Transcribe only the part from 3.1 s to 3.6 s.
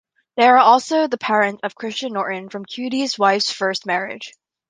wife's